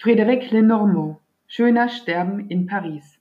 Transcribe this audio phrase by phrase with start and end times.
[0.00, 1.16] Frédéric Lenormand
[1.48, 3.18] Schöner Sterben in Paris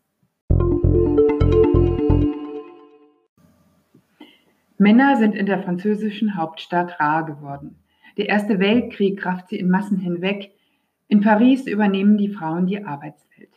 [4.77, 7.77] Männer sind in der französischen Hauptstadt rar geworden.
[8.17, 10.51] Der Erste Weltkrieg rafft sie in Massen hinweg.
[11.07, 13.49] In Paris übernehmen die Frauen die Arbeitswelt.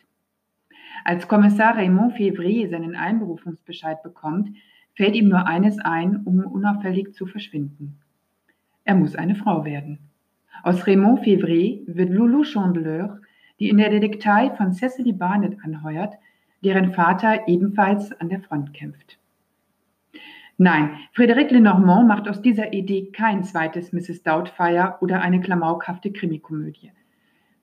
[1.05, 4.49] Als Kommissar Raymond Février seinen Einberufungsbescheid bekommt,
[4.95, 7.99] fällt ihm nur eines ein, um unauffällig zu verschwinden.
[8.83, 10.10] Er muss eine Frau werden.
[10.63, 13.19] Aus Raymond Février wird Loulou Chandeleur,
[13.59, 16.15] die in der Detektei von Cecily Barnett anheuert,
[16.63, 19.17] deren Vater ebenfalls an der Front kämpft.
[20.57, 24.21] Nein, Frédéric Lenormand macht aus dieser Idee kein zweites Mrs.
[24.21, 26.91] Doubtfire oder eine klamaukhafte Krimikomödie.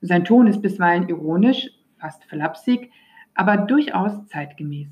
[0.01, 2.91] Sein Ton ist bisweilen ironisch, fast flapsig,
[3.35, 4.89] aber durchaus zeitgemäß.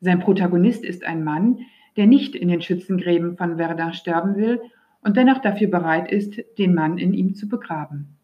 [0.00, 1.58] Sein Protagonist ist ein Mann,
[1.96, 4.60] der nicht in den Schützengräben von Verdun sterben will
[5.02, 8.16] und dennoch dafür bereit ist, den Mann in ihm zu begraben.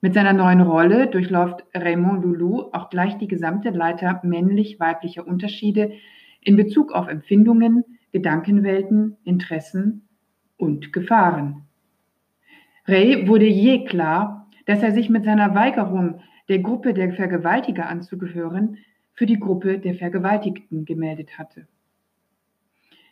[0.00, 5.92] Mit seiner neuen Rolle durchläuft Raymond Loulou auch gleich die gesamte Leiter männlich-weiblicher Unterschiede
[6.42, 10.06] in Bezug auf Empfindungen, Gedankenwelten, Interessen
[10.56, 11.62] und Gefahren.
[12.86, 18.76] Ray wurde je klar, dass er sich mit seiner Weigerung, der Gruppe der Vergewaltiger anzugehören,
[19.14, 21.66] für die Gruppe der Vergewaltigten gemeldet hatte.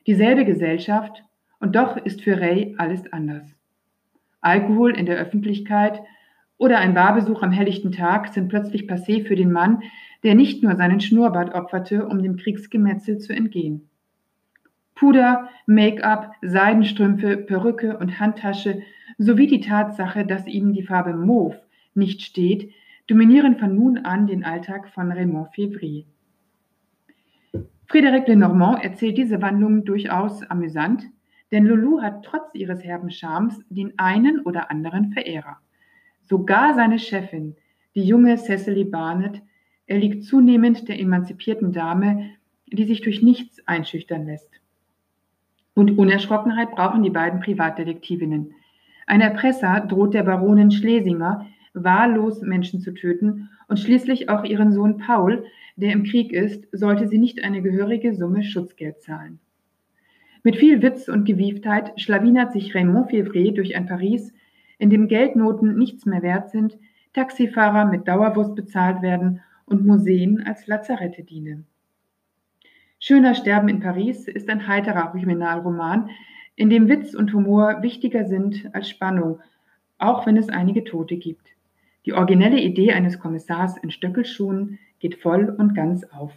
[0.06, 1.25] Dieselbe Gesellschaft
[1.63, 3.45] und doch ist für Ray alles anders.
[4.41, 6.03] Alkohol in der Öffentlichkeit
[6.59, 9.83] oder ein Barbesuch am helllichten Tag sind plötzlich passé für den Mann,
[10.25, 13.89] der nicht nur seinen Schnurrbart opferte, um dem Kriegsgemetzel zu entgehen.
[14.97, 18.83] Puder, Make-up, Seidenstrümpfe, Perücke und Handtasche
[19.19, 21.61] sowie die Tatsache, dass ihm die Farbe Mauve
[21.95, 22.73] nicht steht,
[23.07, 26.05] dominieren von nun an den Alltag von Raymond Février.
[27.89, 31.05] Frédéric Lenormand erzählt diese Wandlung durchaus amüsant,
[31.53, 35.59] denn Loulou hat trotz ihres herben Charmes den einen oder anderen Verehrer.
[36.25, 37.56] Sogar seine Chefin,
[37.94, 39.42] die junge Cecily Barnett,
[39.86, 42.31] erliegt zunehmend der emanzipierten Dame,
[42.67, 44.50] die sich durch nichts einschüchtern lässt.
[45.75, 48.54] Und Unerschrockenheit brauchen die beiden Privatdetektivinnen.
[49.06, 54.97] Ein Erpresser droht der Baronin Schlesinger, wahllos Menschen zu töten und schließlich auch ihren Sohn
[54.98, 55.44] Paul,
[55.77, 59.41] der im Krieg ist, sollte sie nicht eine gehörige Summe Schutzgeld zahlen.
[60.44, 64.32] Mit viel Witz und Gewieftheit schlawinert sich Raymond Février durch ein Paris,
[64.78, 66.76] in dem Geldnoten nichts mehr wert sind,
[67.12, 71.66] Taxifahrer mit Dauerwurst bezahlt werden und Museen als Lazarette dienen.
[72.98, 76.10] Schöner Sterben in Paris ist ein heiterer Kriminalroman,
[76.56, 79.38] in dem Witz und Humor wichtiger sind als Spannung,
[79.98, 81.47] auch wenn es einige Tote gibt.
[82.04, 86.32] Die originelle Idee eines Kommissars in Stöckelschuhen geht voll und ganz auf.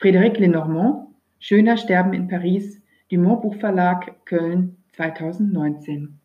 [0.00, 1.09] Frédéric Lenormand
[1.42, 6.19] Schöner Sterben in Paris, Dumont Buchverlag, Köln 2019.